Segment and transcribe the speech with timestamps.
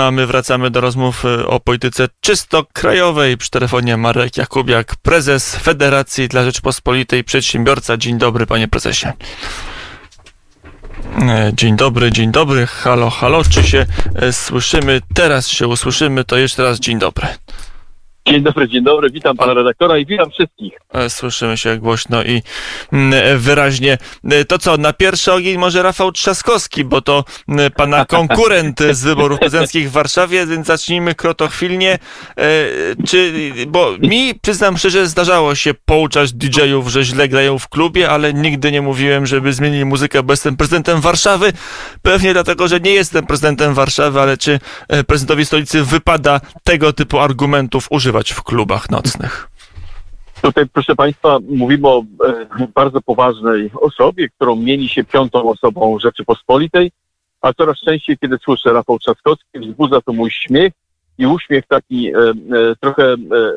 [0.00, 3.36] A my wracamy do rozmów y, o polityce czysto krajowej.
[3.36, 7.96] Przy telefonie Marek Jakubiak, prezes Federacji dla Rzeczpospolitej Przedsiębiorca.
[7.96, 9.06] Dzień dobry, panie prezesie.
[11.28, 12.66] E, Dzień dobry, dzień dobry.
[12.66, 13.44] Halo, halo.
[13.44, 15.00] Czy się e, słyszymy?
[15.14, 17.26] Teraz się usłyszymy, to jeszcze raz dzień dobry.
[18.30, 20.72] Dzień dobry, dzień dobry, witam pana redaktora i witam wszystkich.
[20.92, 22.42] E, Słyszymy się głośno i
[22.92, 23.98] mm, wyraźnie.
[24.30, 29.04] E, To co, na pierwszy ogień może Rafał Trzaskowski, bo to mm, pana konkurent z
[29.04, 31.98] wyborów prezydenckich w Warszawie, więc zacznijmy krotochwilnie.
[32.38, 32.44] E,
[33.06, 33.32] Czy,
[33.68, 38.72] bo mi, przyznam szczerze, zdarzało się pouczać DJ-ów, że źle grają w klubie, ale nigdy
[38.72, 41.52] nie mówiłem, żeby zmienili muzykę, bo jestem prezydentem Warszawy.
[42.02, 47.18] Pewnie dlatego, że nie jestem prezydentem Warszawy, ale czy e, prezydentowi stolicy wypada tego typu
[47.18, 49.48] argumentów używać w klubach nocnych?
[50.42, 52.04] Tutaj, proszę państwa, mówimy o
[52.58, 56.90] e, bardzo poważnej osobie, którą mieni się piątą osobą Rzeczypospolitej,
[57.40, 60.72] a coraz częściej, kiedy słyszę Rafał Trzaskowski, wzbudza to mój śmiech
[61.18, 62.34] i uśmiech taki e, e,
[62.80, 63.14] trochę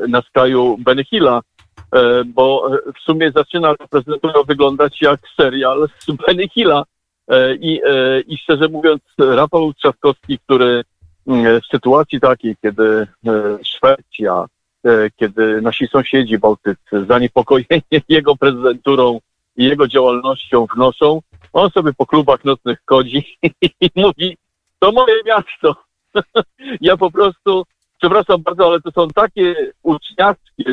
[0.08, 6.06] na skraju e, bo w sumie zaczyna ta prezydentura wyglądać jak serial z.
[7.28, 7.80] E, I,
[8.26, 10.82] I szczerze mówiąc, Rafał Trzaskowski, który
[11.26, 13.06] mm, w sytuacji takiej, kiedy
[13.64, 14.46] Szwecja,
[15.16, 19.20] kiedy nasi sąsiedzi bałtycy zaniepokojenie jego prezydenturą
[19.56, 21.20] i jego działalnością wnoszą,
[21.52, 23.38] on sobie po klubach nocnych chodzi
[23.80, 24.36] i mówi,
[24.78, 25.76] to moje miasto.
[26.80, 27.64] ja po prostu,
[27.98, 30.64] przepraszam bardzo, ale to są takie uczniackie,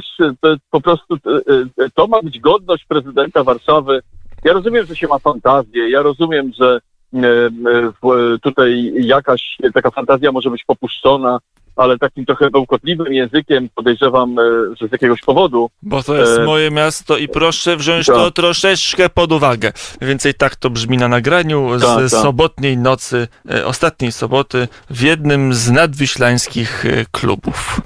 [0.41, 1.39] to po prostu, e,
[1.83, 4.01] e, to ma być godność prezydenta Warszawy.
[4.43, 6.79] Ja rozumiem, że się ma fantazję, ja rozumiem, że
[7.13, 11.39] e, e, tutaj jakaś taka fantazja może być popuszczona,
[11.75, 14.43] ale takim trochę bełkotliwym językiem podejrzewam, e,
[14.81, 15.69] że z jakiegoś powodu.
[15.81, 18.15] Bo to jest E, moje miasto i proszę wziąć tak.
[18.15, 19.71] to troszeczkę pod uwagę.
[20.01, 22.09] Więcej tak to brzmi na nagraniu z Tak, tak.
[22.09, 27.81] sobotniej nocy, e, ostatniej soboty w jednym z nadwiślańskich e, klubów.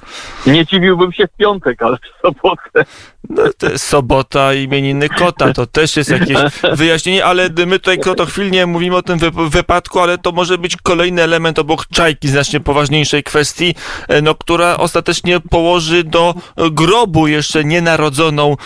[0.46, 2.84] Nie dziwiłbym się w piątek, ale w sobotę.
[3.30, 3.42] No,
[3.76, 6.36] sobota imieniny kota, to też jest jakieś
[6.72, 11.22] wyjaśnienie, ale my tutaj krotochwilnie mówimy o tym wy- wypadku, ale to może być kolejny
[11.22, 13.74] element obok czajki znacznie poważniejszej kwestii,
[14.22, 18.56] no, która ostatecznie położy do e, grobu jeszcze nienarodzoną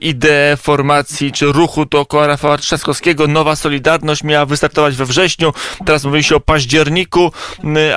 [0.00, 3.26] ideę formacji czy ruchu dookoła Rafała Trzaskowskiego.
[3.26, 5.52] Nowa Solidarność miała wystartować we wrześniu,
[5.86, 7.32] teraz mówi się o październiku,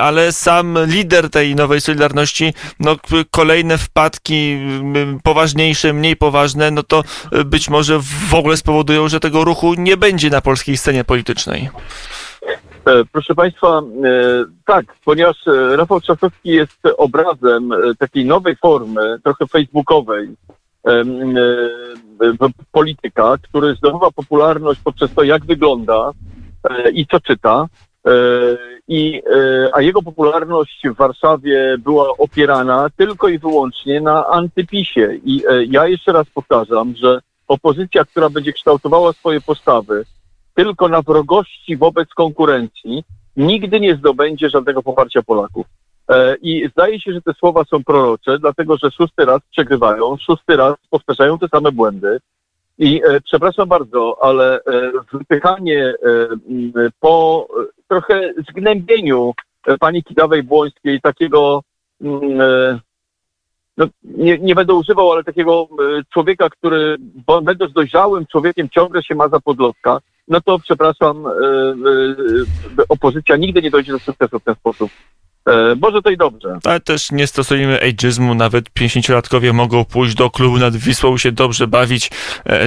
[0.00, 2.96] ale sam lider tej nowej Solidarności, no
[3.30, 4.58] kolejne wpadki
[5.22, 7.04] poważniejsze, mniej poważne, no to
[7.44, 11.70] być może w ogóle spowodują, że tego ruchu nie będzie na polskiej scenie politycznej.
[12.86, 13.82] E, Proszę Państwa, e,
[14.64, 20.36] tak, ponieważ e, Rafał Trzaskowski jest obrazem takiej nowej formy, trochę facebookowej,
[22.72, 26.10] polityka, który zdobywa popularność poprzez to, jak wygląda
[26.92, 27.66] i co czyta.
[28.88, 29.22] I,
[29.72, 35.18] a jego popularność w Warszawie była opierana tylko i wyłącznie na antypisie.
[35.24, 40.04] I ja jeszcze raz powtarzam, że opozycja, która będzie kształtowała swoje postawy
[40.56, 43.04] tylko na wrogości wobec konkurencji,
[43.36, 45.66] nigdy nie zdobędzie żadnego poparcia Polaków.
[46.08, 50.56] E, I zdaje się, że te słowa są prorocze, dlatego że szósty raz przegrywają, szósty
[50.56, 52.18] raz powtarzają te same błędy.
[52.78, 54.60] I e, przepraszam bardzo, ale e,
[55.12, 55.94] wypychanie e,
[57.00, 59.34] po e, trochę zgnębieniu
[59.66, 61.62] e, pani Kidawej-Błońskiej takiego,
[62.00, 62.78] mm, e,
[63.76, 65.68] no, nie, nie będę używał, ale takiego
[66.12, 66.96] człowieka, który
[67.42, 73.36] będąc dojrzałym człowiekiem ciągle się ma za podlotka, no to przepraszam, e, e, e, opozycja
[73.36, 74.90] nigdy nie dojdzie do sukcesu w ten sposób.
[75.48, 76.58] E, może to i dobrze.
[76.64, 81.66] Ale też nie stosujemy ageizmu, nawet 50-latkowie mogą pójść do klubu nad Wisłą się dobrze
[81.66, 82.10] bawić,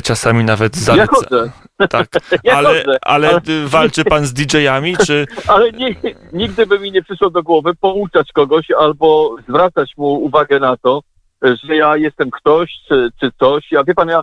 [0.04, 0.96] czasami nawet za...
[0.96, 1.52] Ja chodzę,
[1.90, 2.08] Tak,
[2.44, 5.26] ja ale, chodzę, ale ale- walczy pan z DJ-ami, czy...
[5.48, 5.96] ale nie,
[6.34, 11.02] nigdy by mi nie przyszło do głowy pouczać kogoś albo zwracać mu uwagę na to,
[11.42, 13.72] że ja jestem ktoś czy, czy coś.
[13.72, 14.22] Ja wie pan, ja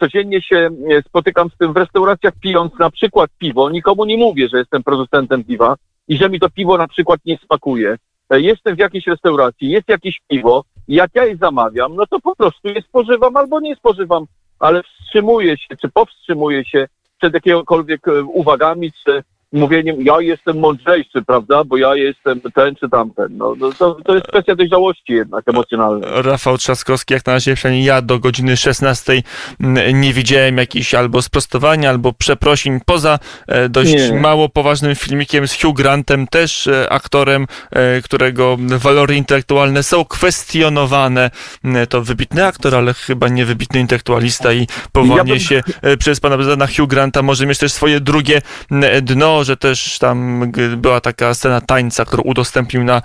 [0.00, 3.70] codziennie się e, spotykam z tym w restauracjach pijąc na przykład piwo.
[3.70, 5.76] Nikomu nie mówię, że jestem producentem piwa
[6.08, 7.96] i że mi to piwo na przykład nie smakuje.
[8.30, 12.36] E, Jestem w jakiejś restauracji, jest jakieś piwo, jak ja je zamawiam, no to po
[12.36, 14.24] prostu je spożywam albo nie spożywam,
[14.58, 16.86] ale wstrzymuję się, czy powstrzymuję się
[17.18, 19.22] przed jakiegokolwiek e, uwagami, czy
[19.54, 23.36] mówieniem, ja jestem mądrzejszy, prawda, bo ja jestem ten czy tamten.
[23.36, 26.10] No, no to, to jest kwestia dojrzałości jednak emocjonalnej.
[26.22, 29.22] Rafał Trzaskowski, jak na razie przynajmniej ja do godziny 16
[29.60, 33.18] mm, nie widziałem jakichś albo sprostowania, albo przeprosin, poza
[33.48, 34.12] e, dość Nie.
[34.20, 41.30] mało poważnym filmikiem z Hugh Grantem, też e, aktorem, e, którego walory intelektualne są kwestionowane.
[41.64, 45.62] Mm, To wybitny aktor, ale chyba nie wybitny intelektualista i powołanie Ja bym- się
[45.98, 50.50] przez pana prezydenta Hugh Granta może mieć też swoje drugie mm, dno, wyborze też tam
[50.76, 53.02] była taka scena tańca, którą udostępnił na,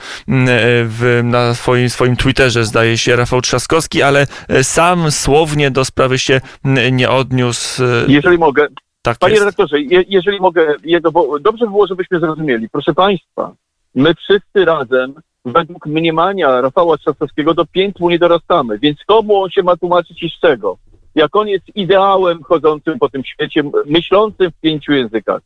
[0.86, 4.28] w, na swoim, swoim Twitterze, zdaje się, Rafał Trzaskowski, ale
[4.64, 6.42] sam słownie do sprawy się
[6.92, 7.84] nie odniósł.
[8.08, 8.68] Jeżeli mogę,
[9.02, 9.44] tak Panie jest.
[9.44, 10.76] redaktorze, je, jeżeli mogę,
[11.14, 12.70] bo dobrze by było, żebyśmy zrozumieli.
[12.70, 13.52] Proszę Państwa,
[13.96, 15.14] my wszyscy razem,
[15.46, 20.30] według mniemania Rafała Trzaskowskiego, do piętru nie dorastamy, więc komu on się ma tłumaczyć i
[20.30, 20.78] z czego?
[21.16, 25.42] Jak on jest ideałem chodzącym po tym świecie, myślącym w pięciu językach.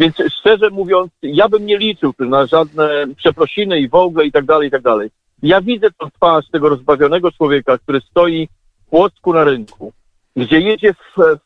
[0.00, 4.44] Więc szczerze mówiąc, ja bym nie liczył na żadne przeprosiny i w ogóle i tak
[4.44, 5.10] dalej, i tak dalej.
[5.42, 8.48] Ja widzę tą twarz tego rozbawionego człowieka, który stoi
[8.86, 9.92] w Płocku na rynku,
[10.36, 10.94] gdzie jedzie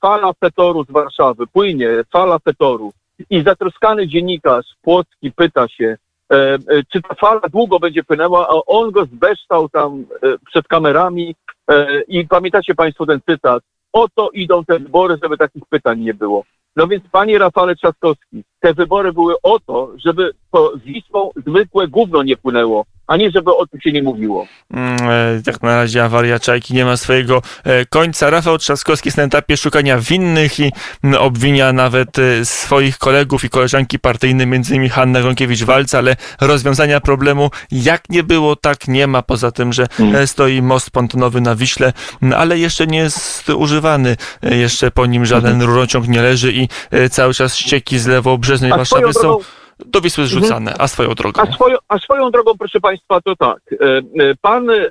[0.00, 2.92] fala fetoru z Warszawy, płynie fala fetoru
[3.30, 5.96] i zatroskany dziennikarz Płocki pyta się,
[6.32, 6.58] e, e,
[6.92, 11.34] czy ta fala długo będzie płynęła, a on go zbeształ tam e, przed kamerami
[11.70, 13.62] e, i pamiętacie Państwo ten cytat,
[13.92, 16.44] oto idą te wybory, żeby takich pytań nie było.
[16.76, 22.22] No więc panie Rafale Trzaskowski, te wybory były o to, żeby po Wisłą zwykłe gówno
[22.22, 24.46] nie płynęło, a nie żeby o tym się nie mówiło.
[24.70, 28.30] Mm, tak na razie awaria Czajki nie ma swojego e, końca.
[28.30, 30.72] Rafał Trzaskowski jest na etapie szukania winnych i
[31.04, 37.00] mm, obwinia nawet e, swoich kolegów i koleżanki partyjne, między innymi Hannę Ronkiewicz-Walc, ale rozwiązania
[37.00, 40.26] problemu jak nie było, tak nie ma, poza tym, że mm.
[40.26, 41.92] stoi most pontonowy na Wiśle,
[42.36, 45.70] ale jeszcze nie jest używany, jeszcze po nim żaden mhm.
[45.70, 46.68] rurociąg nie leży i
[47.10, 49.38] cały czas ścieki z lewobrzeżnej Warszawy są
[49.78, 50.40] do Wisły mhm.
[50.40, 51.42] zrzucane, a swoją drogą?
[51.42, 53.60] A swoją, a swoją drogą, proszę Państwa, to tak.
[53.72, 54.02] E, e,
[54.40, 54.84] pan e,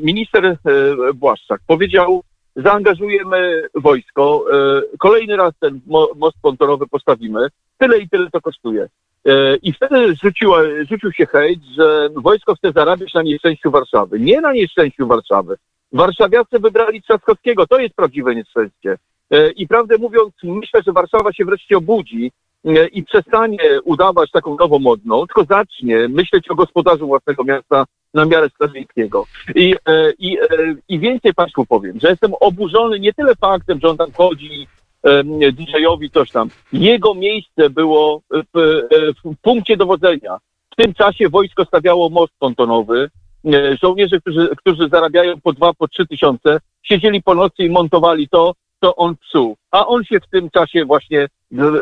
[0.00, 0.56] minister
[1.14, 2.22] Błaszczak powiedział,
[2.56, 4.44] zaangażujemy wojsko,
[4.98, 5.80] kolejny raz ten
[6.16, 7.48] most pontonowy postawimy,
[7.78, 8.88] tyle i tyle to kosztuje.
[9.62, 14.20] I wtedy rzuciła, rzucił się hejt, że wojsko chce zarabiać na nieszczęściu Warszawy.
[14.20, 15.56] Nie na nieszczęściu Warszawy.
[15.92, 18.98] Warszawiacy wybrali Trzaskowskiego, to jest prawdziwe nieszczęście.
[19.56, 22.32] I prawdę mówiąc, myślę, że Warszawa się wreszcie obudzi
[22.92, 27.84] i przestanie udawać taką nowomodną, tylko zacznie myśleć o gospodarzu własnego miasta
[28.14, 29.24] na miarę Starzyńskiego.
[29.54, 30.46] I, e, i, e,
[30.88, 34.66] I więcej Państwu powiem, że jestem oburzony nie tyle faktem, że on tam chodzi
[35.52, 36.48] DJ-owi coś tam.
[36.72, 40.38] Jego miejsce było w, e, w punkcie dowodzenia.
[40.72, 43.10] W tym czasie wojsko stawiało most pontonowy.
[43.82, 48.54] Żołnierze, którzy, którzy zarabiają po dwa, po trzy tysiące, siedzieli po nocy i montowali to,
[48.84, 49.56] co on psuł.
[49.70, 51.28] A on się w tym czasie właśnie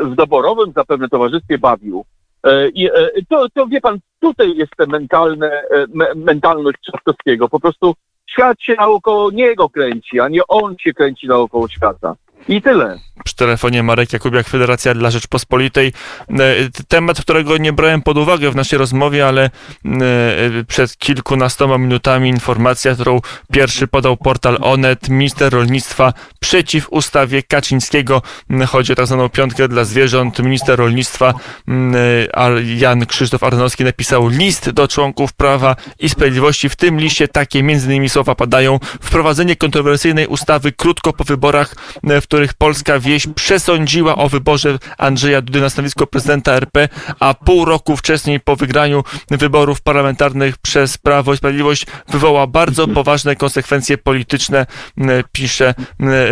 [0.02, 2.04] w doborowym zapewne towarzystwie bawił.
[2.46, 2.92] E, I e,
[3.28, 7.48] to, to wie pan, tutaj jest te mentalne, e, me, mentalność Trzaskowskiego.
[7.48, 7.94] Po prostu
[8.26, 12.14] świat się naokoło niego kręci, a nie on się kręci naokoło świata.
[12.48, 12.98] I tyle.
[13.24, 15.92] Przy telefonie Marek Jakubiak, Federacja dla Rzeczpospolitej.
[16.30, 16.34] E,
[16.88, 19.50] temat, którego nie brałem pod uwagę w naszej rozmowie, ale e,
[20.68, 23.20] przed kilkunastoma minutami informacja, którą
[23.52, 25.08] pierwszy podał portal Onet.
[25.08, 28.22] Minister rolnictwa przeciw ustawie Kaczyńskiego.
[28.68, 30.38] Chodzi o tak zwaną piątkę dla zwierząt.
[30.38, 31.34] Minister rolnictwa
[32.76, 36.68] Jan Krzysztof Arnowski napisał list do członków Prawa i Sprawiedliwości.
[36.68, 38.78] W tym liście takie między innymi słowa padają.
[39.02, 45.60] Wprowadzenie kontrowersyjnej ustawy krótko po wyborach, w których polska wieś przesądziła o wyborze Andrzeja Dudy
[45.60, 46.88] na stanowisko prezydenta RP,
[47.20, 53.36] a pół roku wcześniej po wygraniu wyborów parlamentarnych przez Prawo i Sprawiedliwość wywoła bardzo poważne
[53.36, 54.66] konsekwencje polityczne,
[55.32, 55.74] pisze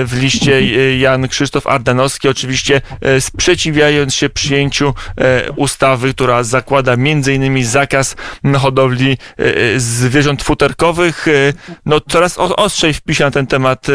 [0.04, 0.60] w liście
[0.98, 7.64] Jan Krzysztof Ardanowski, oczywiście e, sprzeciwiając się przyjęciu e, ustawy, która zakłada m.in.
[7.64, 8.16] zakaz
[8.58, 11.26] hodowli e, zwierząt futerkowych.
[11.86, 13.86] No coraz ostrzej w pisie na ten temat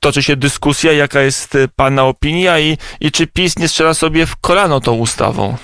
[0.00, 4.26] toczy się dyskusja, jaka jest y, Pana opinia i, i czy PiS nie strzela sobie
[4.26, 5.56] w kolano tą ustawą?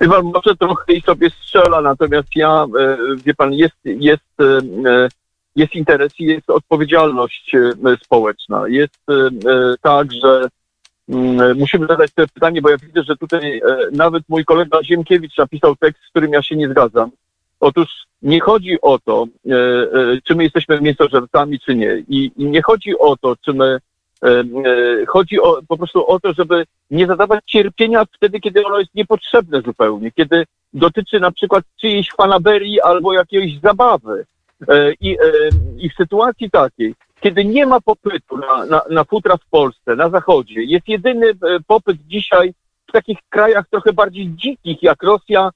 [0.00, 5.08] Wie pan, może trochę i sobie strzela, natomiast ja, e, wie pan, jest, jest, e,
[5.56, 8.68] jest interes i jest odpowiedzialność e, społeczna.
[8.68, 8.98] Jest
[9.82, 10.48] tak, że
[11.08, 13.62] mm, musimy zadać sobie pytanie, bo ja widzę, że tutaj
[13.92, 17.10] nawet mój kolega Ziemkiewicz napisał tekst, z którym ja się nie zgadzam.
[17.62, 17.88] Otóż
[18.22, 22.02] nie chodzi o to, e, e, czy my jesteśmy mięsożercami, czy nie.
[22.08, 23.78] I, I, nie chodzi o to, czy my.
[24.22, 28.78] E, e, chodzi o, po prostu o to, żeby nie zadawać cierpienia wtedy, kiedy ono
[28.78, 34.24] jest niepotrzebne zupełnie, kiedy dotyczy na przykład czyjejś fanaberii albo jakiejś zabawy.
[34.68, 35.16] E, I,
[35.78, 40.10] I w sytuacji takiej, kiedy nie ma popytu na, na, na futra w Polsce, na
[40.10, 41.32] Zachodzie, jest jedyny
[41.66, 42.54] popyt dzisiaj
[42.88, 45.50] w takich krajach trochę bardziej dzikich jak Rosja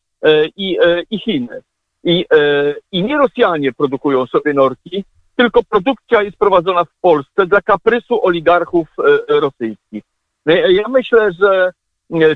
[0.57, 0.79] i,
[1.11, 1.61] i Chiny.
[2.05, 2.25] I,
[2.93, 5.05] I nie Rosjanie produkują sobie norki,
[5.37, 10.05] tylko produkcja jest prowadzona w Polsce dla kaprysu oligarchów e, rosyjskich.
[10.47, 11.73] E, ja myślę, że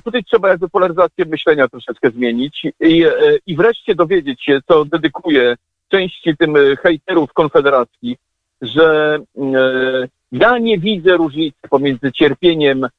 [0.04, 3.04] tutaj trzeba jakby polaryzację myślenia troszeczkę zmienić i,
[3.46, 5.56] i wreszcie dowiedzieć się, co dedykuje
[5.88, 8.16] części tym hejterów Konfederacji,
[8.62, 12.90] że e, ja nie widzę różnicy pomiędzy cierpieniem, e,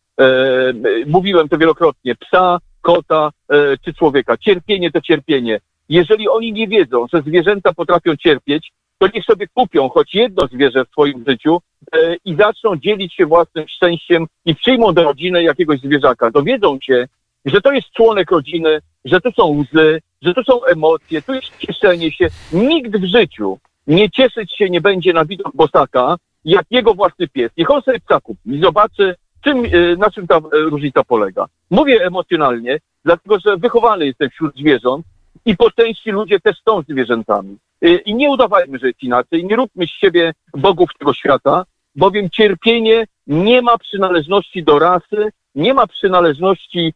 [1.08, 4.38] mówiłem to wielokrotnie, psa, kota e, czy człowieka.
[4.38, 5.60] Cierpienie to cierpienie.
[5.90, 10.86] Jeżeli oni nie wiedzą, że zwierzęta potrafią cierpieć, to niech sobie kupią choć jedno zwierzę
[10.86, 11.62] w swoim życiu
[11.94, 16.32] e, i zaczną dzielić się własnym szczęściem i przyjmą do rodziny jakiegoś zwierzaka.
[16.32, 17.08] Dowiedzą się,
[17.46, 21.58] że to jest członek rodziny, że to są łzy, że to są emocje, to jest
[21.58, 22.28] cieszenie się.
[22.54, 26.16] Nikt w życiu nie cieszyć się nie będzie na widok bosaka,
[26.46, 27.52] jak jego własny pies.
[27.58, 31.46] Niech on sobie psa kupi i zobaczy, czym, e, na czym ta e, różnica polega.
[31.70, 35.06] Mówię emocjonalnie, dlatego że wychowany jestem wśród zwierząt
[35.46, 37.58] i po części ludzie też są zwierzętami.
[37.82, 41.64] E, I nie udawajmy, że jest inaczej, nie róbmy z siebie bogów tego świata,
[41.96, 46.94] bowiem cierpienie nie ma przynależności do rasy, nie ma przynależności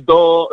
[0.00, 0.48] do,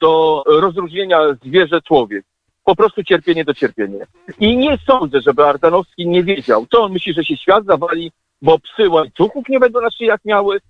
[0.00, 2.24] do rozróżnienia zwierzę-człowiek
[2.66, 4.04] po prostu cierpienie do cierpienia.
[4.40, 8.12] I nie sądzę, żeby Ardanowski nie wiedział, co on myśli, że się świat zawali,
[8.42, 10.60] bo psy łańcuchów nie będą na szyjach miały,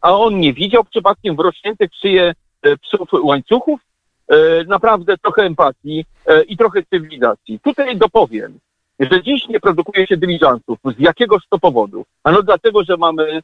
[0.00, 3.80] a on nie widział przypadkiem wrośniętych w szyję e, psów łańcuchów.
[4.32, 6.04] E, naprawdę trochę empatii
[6.48, 7.60] i trochę cywilizacji.
[7.60, 8.58] Tutaj dopowiem,
[9.00, 10.78] że dziś nie produkuje się dyliżansów.
[10.96, 12.04] Z jakiegoż to powodu?
[12.24, 13.42] Ano dlatego, że mamy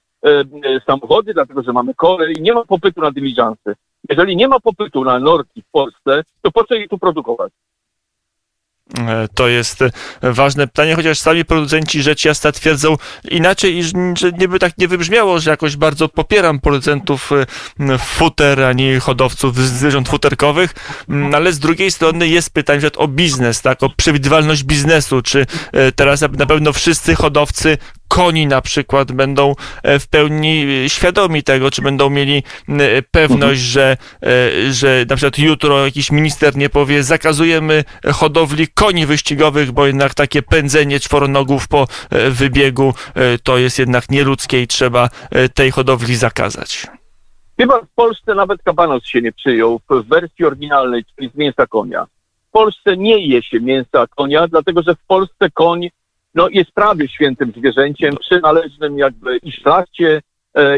[0.87, 3.75] samochody, dlatego, że mamy kolej, nie ma popytu na dyliżansy.
[4.09, 7.52] Jeżeli nie ma popytu na norki w Polsce, to po co je tu produkować?
[9.08, 9.90] E, to jest e,
[10.22, 12.96] ważne pytanie, chociaż sami producenci rzecz jasna twierdzą
[13.30, 13.82] inaczej,
[14.16, 20.08] że niby tak nie wybrzmiało, że jakoś bardzo popieram producentów e, futer, ani hodowców zwierząt
[20.08, 20.74] futerkowych,
[21.32, 25.46] ale z drugiej strony jest pytanie o biznes, tak, o przewidywalność biznesu, czy
[25.96, 31.70] teraz na pewno wszyscy hodowcy koni na przykład będą e, w pełni e, świadomi tego,
[31.70, 32.42] czy będą mieli
[33.10, 39.72] pewność, że, e, że na przykład jutro jakiś minister nie powie, zakazujemy hodowli koni wyścigowych,
[39.72, 41.86] bo jednak takie pędzenie czworonogów po
[42.30, 42.94] wybiegu
[43.42, 45.08] to jest jednak nieludzkie i trzeba
[45.54, 46.86] tej hodowli zakazać.
[47.60, 52.06] Chyba w Polsce nawet kabanos się nie przyjął w wersji oryginalnej, czyli z mięsa konia.
[52.48, 55.88] W Polsce nie je się mięsa konia, dlatego że w Polsce koń
[56.38, 60.21] no, jest prawie świętym zwierzęciem, przynależnym jakby i szlachcie,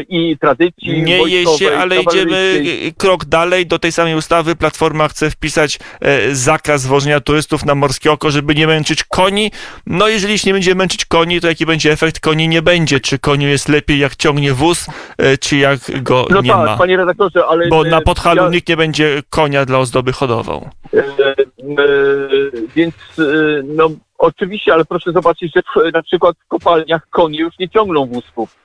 [0.09, 2.63] i tradycji Nie je się, ale idziemy
[2.97, 3.65] krok dalej.
[3.65, 8.55] Do tej samej ustawy Platforma chce wpisać e, zakaz wożenia turystów na morskie oko, żeby
[8.55, 9.51] nie męczyć koni.
[9.85, 12.19] No jeżeli się nie będzie męczyć koni, to jaki będzie efekt?
[12.19, 12.99] Koni nie będzie.
[12.99, 16.77] Czy koniu jest lepiej jak ciągnie wóz, e, czy jak go no nie tak, ma?
[16.77, 17.67] panie redaktorze, ale...
[17.67, 18.49] Bo na Podhalu ja...
[18.49, 20.69] nikt nie będzie konia dla ozdoby hodował.
[20.93, 21.35] E, e,
[22.75, 22.95] więc
[23.63, 23.89] no
[24.21, 28.60] Oczywiście, ale proszę zobaczyć, że na przykład w kopalniach konie już nie ciągną wózków, e,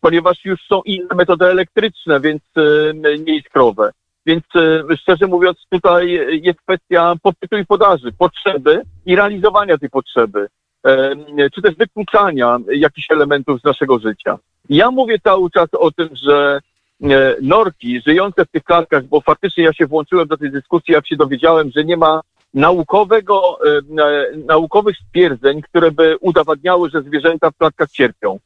[0.00, 3.90] ponieważ już są inne metody elektryczne, więc e, nie iskrowe.
[4.26, 6.10] Więc e, szczerze mówiąc, tutaj
[6.42, 10.48] jest kwestia popytu i podaży, potrzeby i realizowania tej potrzeby,
[10.86, 14.38] e, czy też wykluczania jakichś elementów z naszego życia.
[14.68, 16.60] Ja mówię cały czas o tym, że
[17.02, 21.08] e, norki żyjące w tych klatkach, bo faktycznie ja się włączyłem do tej dyskusji, jak
[21.08, 22.20] się dowiedziałem, że nie ma
[22.54, 23.80] naukowego, e,
[24.46, 28.38] naukowych stwierdzeń, które by udowadniały, że zwierzęta w klatkach cierpią.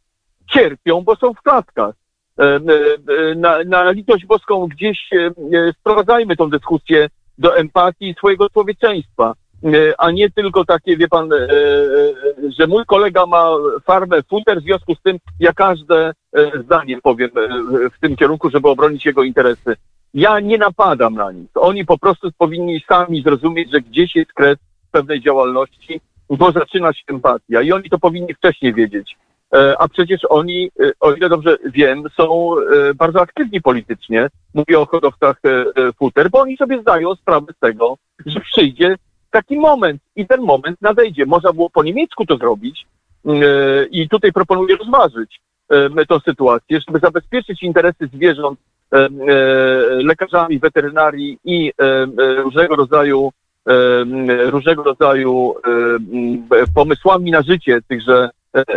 [0.51, 1.95] Cierpią, bo są w klatkach.
[2.39, 5.11] E, e, na, na litość boską gdzieś
[5.81, 9.35] sprowadzajmy tą dyskusję do empatii swojego człowieczeństwa,
[9.99, 11.31] a nie tylko takie, wie pan,
[12.59, 13.51] że mój kolega ma
[13.85, 16.13] farmę futer, w związku z tym ja każde
[16.65, 17.31] zdanie powiem
[17.97, 19.77] w tym kierunku, żeby obronić jego interesy.
[20.15, 21.49] Ja nie napadam na nich.
[21.55, 24.57] Oni po prostu powinni sami zrozumieć, że gdzieś jest kres
[24.93, 29.17] pewnej działalności, bo zaczyna się empatia i oni to powinni wcześniej wiedzieć.
[29.55, 34.29] E, a przecież oni, e, o ile dobrze wiem, są e, bardzo aktywni politycznie.
[34.55, 35.41] Mówię o hodowcach
[35.99, 38.97] futer, bo oni sobie zdają sprawę z tego, że przyjdzie
[39.31, 41.27] taki moment i ten moment nadejdzie.
[41.27, 42.87] Można było po niemiecku to zrobić
[43.91, 45.41] i tutaj proponuję rozważyć
[46.09, 48.61] tę sytuację, żeby zabezpieczyć interesy zwierząt
[49.91, 51.73] lekarzami weterynarii i
[52.37, 53.33] różnego rodzaju
[54.47, 55.55] różnego rodzaju
[56.75, 58.31] pomysłami na życie tychże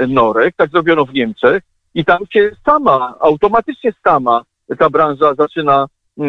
[0.08, 0.56] norek.
[0.56, 1.64] Tak zrobiono w Niemczech
[1.94, 4.44] i tam się sama, automatycznie sama
[4.80, 5.88] ta branża zaczyna
[6.20, 6.26] e,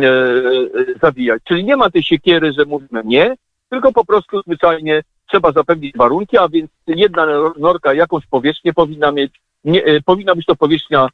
[1.02, 1.42] zawijać.
[1.44, 3.34] Czyli nie ma tej siekiery, że mówimy nie,
[3.70, 7.26] tylko po prostu zwyczajnie trzeba zapewnić warunki, a więc jedna
[7.58, 11.08] norka jakąś powierzchnię powinna mieć, nie, powinna być to powierzchnia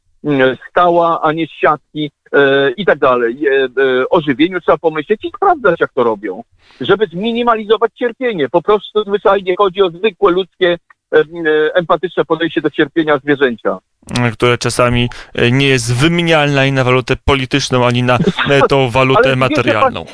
[0.70, 3.46] stała, a nie z siatki, E, i tak dalej.
[3.46, 6.42] E, e, o żywieniu trzeba pomyśleć i sprawdzać, jak to robią,
[6.80, 8.48] żeby zminimalizować cierpienie.
[8.48, 10.78] Po prostu zwyczajnie chodzi o zwykłe ludzkie,
[11.74, 13.78] empatyczne podejście do cierpienia zwierzęcia
[14.32, 15.08] które czasami
[15.52, 18.18] nie jest wymienialna ani na walutę polityczną, ani na
[18.68, 20.04] tą walutę materialną.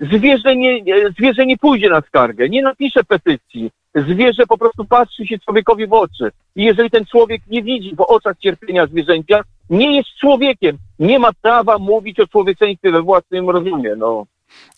[0.00, 0.84] Zwierzę nie,
[1.18, 5.92] zwierzę nie pójdzie na skargę, nie napisze petycji, Zwierzę po prostu patrzy się człowiekowi w
[5.92, 6.30] oczy.
[6.56, 10.78] I jeżeli ten człowiek nie widzi w oczach cierpienia zwierzęcia, nie jest człowiekiem.
[10.98, 13.96] Nie ma prawa mówić o człowieczeństwie we własnym rozumie.
[13.96, 14.26] No.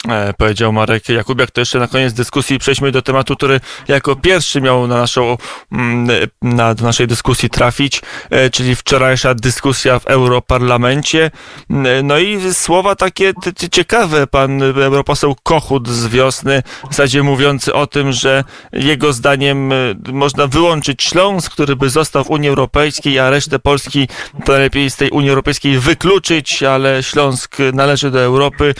[0.08, 1.50] E, powiedział Marek Jakubiak.
[1.50, 5.36] To jeszcze na koniec dyskusji przejdźmy do tematu, który jako pierwszy miał na naszą,
[5.72, 6.08] mm,
[6.42, 11.30] na, do naszej dyskusji trafić, e, czyli wczorajsza dyskusja w Europarlamencie.
[11.70, 13.32] Mm, no i słowa takie
[13.70, 14.26] ciekawe.
[14.26, 19.76] Pan europoseł Kochut z wiosny, w zasadzie mówiący o tym, że jego zdaniem e,
[20.12, 24.08] można wyłączyć Śląsk, który by został w Unii Europejskiej, a resztę Polski
[24.44, 28.74] to lepiej z tej Unii Europejskiej wykluczyć, ale Śląsk należy do Europy.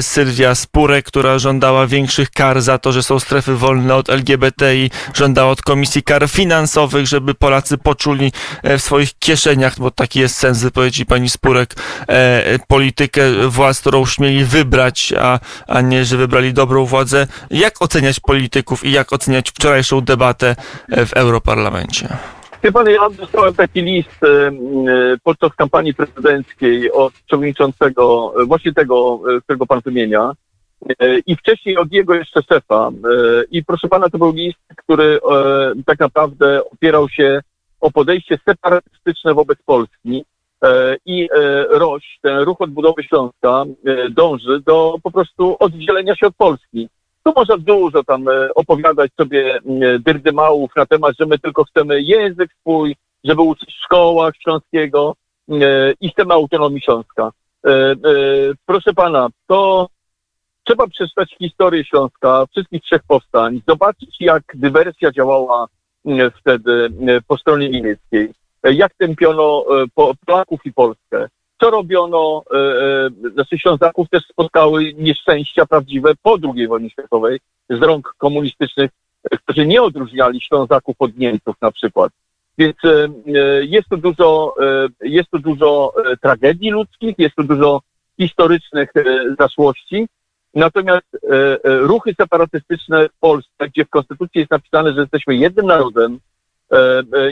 [0.00, 4.76] Sylwia Sylwia Spurek, która żądała większych kar za to, że są strefy wolne od LGBT
[4.76, 10.20] i żądała od Komisji Kar Finansowych, żeby Polacy poczuli e, w swoich kieszeniach, bo taki
[10.20, 11.74] jest sens wypowiedzi pani Spurek,
[12.08, 17.26] e, politykę władz, którą śmieli wybrać, a, a nie, że wybrali dobrą władzę.
[17.50, 20.56] Jak oceniać polityków i jak oceniać wczorajszą debatę
[20.90, 22.35] e, w Europarlamencie?
[22.62, 24.50] Wie pan, ja dostałem taki list e,
[25.22, 30.32] podczas kampanii prezydenckiej od przewodniczącego, e, właśnie tego, którego pan wymienia,
[31.26, 32.90] i wcześniej od jego jeszcze szefa.
[33.50, 35.20] I proszę pana, to był list, który
[35.86, 37.40] tak naprawdę opierał się
[37.80, 40.24] o podejście separatystyczne wobec Polski.
[41.06, 41.28] I
[41.70, 43.64] ROŚ, ten ruch odbudowy Śląska,
[44.10, 46.88] dąży do po prostu oddzielenia się od Polski.
[47.26, 49.58] Tu można dużo tam e, opowiadać sobie
[50.00, 55.14] dyrdymałów na temat, że my tylko chcemy język swój, żeby uczyć w szkołach śląskiego
[55.50, 55.54] e,
[56.00, 57.30] i chcemy autonomii Śląska.
[57.66, 57.94] E,
[58.66, 59.88] proszę pana, to
[60.64, 65.66] trzeba przeczytać historię Śląska, wszystkich trzech powstań, zobaczyć jak dywersja działała
[66.40, 66.88] wtedy
[67.28, 68.30] po stronie niemieckiej,
[68.62, 69.64] jak tępiono
[70.26, 71.28] Polaków i Polskę,
[71.60, 72.58] co robiono, e,
[73.26, 78.90] e, znaczy Ślązaków też spotkały nieszczęścia prawdziwe po II wojnie światowej z rąk komunistycznych,
[79.44, 82.12] którzy nie odróżniali Ślązaków od Niemców na przykład.
[82.58, 83.08] Więc e,
[83.64, 84.54] jest tu dużo,
[85.02, 87.80] jest tu dużo tragedii ludzkich, jest tu dużo
[88.20, 88.92] historycznych
[89.38, 90.06] zaszłości.
[90.54, 91.06] Natomiast
[91.64, 96.18] ruchy separatystyczne w Polsce, gdzie w Konstytucji jest napisane, że jesteśmy jednym narodem,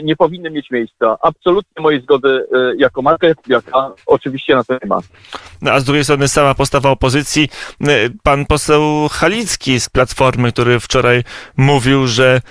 [0.03, 1.17] nie powinny mieć miejsca.
[1.21, 4.99] Absolutnie mojej zgody e, jako Marka Jakubiaka oczywiście na to nie ma.
[5.61, 7.49] No, a z drugiej strony sama postawa opozycji,
[8.23, 11.23] pan poseł Halicki z Platformy, który wczoraj
[11.57, 12.41] mówił, że,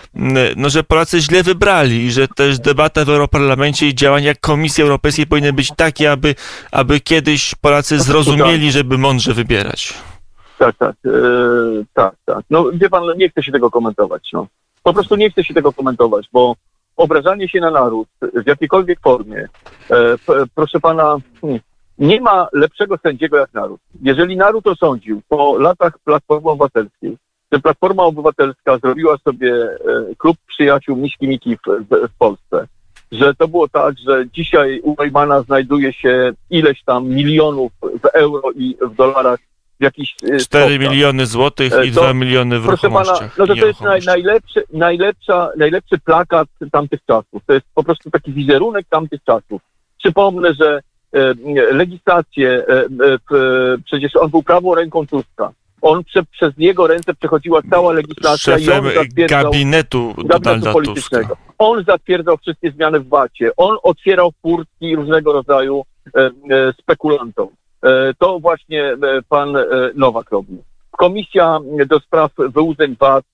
[0.57, 5.27] no, że Polacy źle wybrali i że też debata w Europarlamencie i działania Komisji Europejskiej
[5.27, 6.35] powinny być takie, aby,
[6.73, 9.95] aby kiedyś Polacy zrozumieli, żeby mądrze wybierać.
[10.59, 10.97] Tak, tak,
[11.95, 12.45] tak, tak.
[12.51, 14.31] No wie pan, nie chcę się tego komentować.
[14.33, 14.47] No.
[14.83, 16.55] Po prostu nie chcę się tego komentować, bo
[16.97, 19.49] obrażanie się na naród w jakiejkolwiek formie,
[19.91, 20.17] e,
[20.55, 21.61] proszę pana, hmm,
[21.99, 23.81] nie ma lepszego sędziego jak naród.
[24.03, 27.17] Jeżeli naród osądził po latach Platformy Obywatelskiej,
[27.53, 29.79] że Platforma Obywatelska zrobiła sobie e,
[30.19, 32.67] klub przyjaciół Miśki Miki w, w, Polsce,
[33.13, 38.53] że to było tak, że dzisiaj u Neumana znajduje się ileś tam milionów w euro
[38.57, 39.41] i w dolarach
[39.81, 40.17] jakiś...
[40.41, 43.81] 4 e, miliony złotych i 2 e, miliony w proszę pana, no to, to jest
[43.81, 47.43] naj, najlepszy, najlepsza, najlepszy plakat tamtych czasów.
[47.47, 49.63] To jest po prostu taki wizerunek tamtych czasów.
[49.99, 50.81] Przypomnę, że
[51.13, 51.35] e,
[51.73, 53.19] legislację, e, e,
[53.85, 55.53] przecież on był prawą ręką Tuska.
[55.83, 61.29] On prze, przez jego ręce przechodziła cała legislacja Szefem i on zatwierdzał gabinetu, gabinetu politycznego.
[61.29, 61.55] Tuska.
[61.59, 63.51] On zatwierdzał wszystkie zmiany w VAT-ie.
[63.57, 65.83] On otwierał furtki różnego rodzaju
[66.17, 66.31] e,
[66.81, 67.49] spekulantom.
[67.85, 68.97] E, to właśnie e,
[69.29, 70.63] pan e, Nowak robił.
[70.91, 73.25] Komisja do spraw wyłudzeń VAT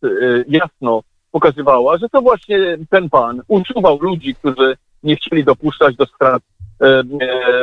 [0.49, 6.43] jasno pokazywała, że to właśnie ten pan usuwał ludzi, którzy nie chcieli dopuszczać do strat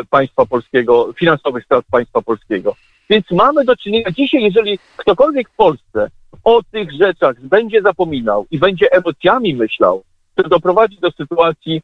[0.10, 2.76] państwa polskiego, finansowych strat państwa polskiego.
[3.10, 6.10] Więc mamy do czynienia dzisiaj, jeżeli ktokolwiek w Polsce
[6.44, 10.04] o tych rzeczach będzie zapominał i będzie emocjami myślał,
[10.36, 11.82] to doprowadzi do sytuacji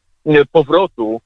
[0.52, 1.20] powrotu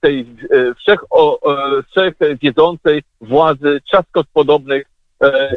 [0.00, 4.86] tej e, wszech, o, e, wszech wiedzącej władzy trzaskospodobnych,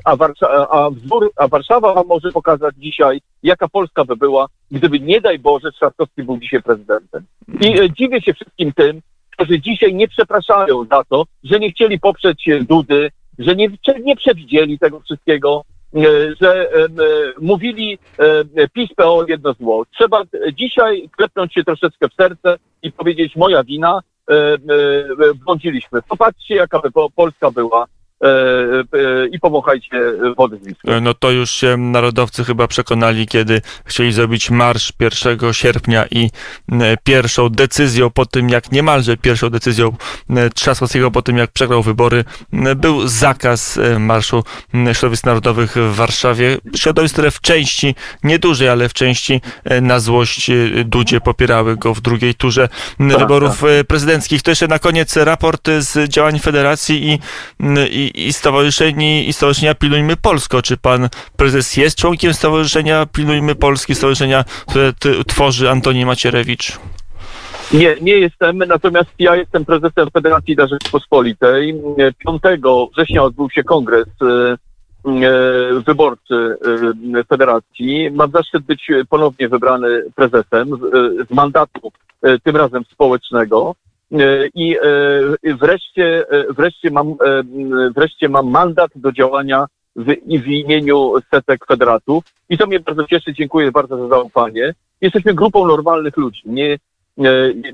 [0.06, 5.22] a, Warsza a, wzór, a Warszawa może pokazać dzisiaj, jaka Polska by była, gdyby nie
[5.22, 7.26] daj Boże Trzaskowski był dzisiaj prezydentem.
[7.62, 9.02] I dziwię się wszystkim tym,
[9.32, 13.68] którzy dzisiaj nie przepraszają za to, że nie chcieli poprzeć Dudy, że nie,
[14.04, 15.64] nie przewidzieli tego wszystkiego,
[15.96, 16.88] E, że e,
[17.42, 19.86] mówili e, PiS PO jedno zło.
[19.98, 22.56] Trzeba dzisiaj klepnąć się troszeczkę w serce
[22.88, 24.02] i powiedzieć moja wina,
[25.46, 26.02] błądziliśmy.
[26.02, 26.82] Popatrzcie jaka
[27.16, 27.97] Polska była, e, e,
[29.32, 31.02] i powąchajcie wody z Wisły.
[31.02, 36.30] No to już się narodowcy chyba przekonali, kiedy chcieli zrobić marsz 1 sierpnia i
[36.72, 39.96] e, pierwszą decyzją po tym, jak niemalże pierwszą decyzją
[40.30, 44.44] e, Trzaskowskiego po tym, jak przegrał wybory, e, był zakaz e, marszu
[44.94, 46.58] środowisk narodowych w Warszawie.
[46.76, 51.94] Środowisk, które w części, niedużej, ale w części e, na złość e, Dudzie popierały go
[51.94, 52.70] w drugiej turze
[53.10, 54.42] Tak, wyborów e, prezydenckich.
[54.42, 57.20] To jeszcze na koniec raport e, z działań federacji i,
[57.60, 60.62] m, i, stowarzyszeni, i stowarzyszenia Pilnujmy Polsko.
[60.62, 64.94] Czy pan prezes jest członkiem stowarzyszenia Pilnujmy Polski, stowarzyszenia, które
[65.28, 66.80] tworzy Antoni Macierewicz?
[67.74, 71.82] Nie, nie jestem, natomiast ja jestem prezesem Federacji dla Rzeczypospolitej.
[72.26, 72.42] 5
[72.94, 74.58] września odbył się kongres e, e,
[75.86, 76.58] wyborczy
[77.16, 78.12] e, Federacji.
[78.12, 80.70] Mam zaszczyt być ponownie wybrany prezesem
[81.28, 81.92] z, mandatu,
[82.44, 83.76] tym razem społecznego.
[84.12, 87.16] E, I e, wreszcie, e, wreszcie, mam,
[87.96, 89.66] wreszcie mam mandat do działania
[89.96, 90.06] w,
[90.44, 92.24] w imieniu setek federatów.
[92.50, 93.34] I to mnie bardzo cieszy.
[93.34, 94.74] Dziękuję bardzo za zaufanie.
[95.02, 96.42] Jesteśmy grupą normalnych ludzi.
[96.46, 96.78] Nie,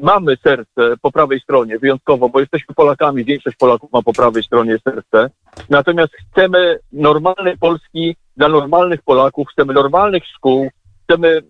[0.01, 4.77] mamy serce po prawej stronie, wyjątkowo, bo jesteśmy Polakami, większość Polaków ma po prawej stronie
[4.83, 5.29] serce.
[5.69, 10.69] Natomiast chcemy normalnej Polski dla normalnych Polaków, chcemy normalnych szkół,
[11.03, 11.41] chcemy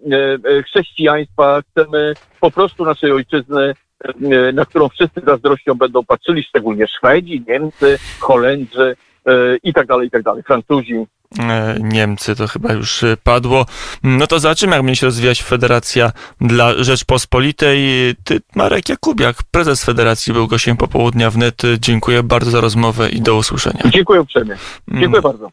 [0.65, 3.73] chrześcijaństwa, chcemy po prostu naszej ojczyzny,
[4.53, 9.31] na którą wszyscy zazdrością będą patrzyli, szczególnie Szwedzi, Niemcy, Holendrzy e,
[9.63, 11.05] i tak dalej, i tak dalej, Francuzi.
[11.39, 13.65] E, Niemcy, to chyba już e, padło.
[14.03, 16.11] No to zobaczymy, jak będzie się rozwijać Federacja
[16.41, 17.79] dla Rzeczpospolitej.
[18.23, 21.61] Ty, Marek Jakubiak, prezes Federacji, był gościem popołudnia wnet.
[21.79, 23.81] Dziękuję bardzo za rozmowę i do usłyszenia.
[23.85, 24.55] Dziękuję uprzejmie.
[24.87, 25.51] Dziękuję bardzo.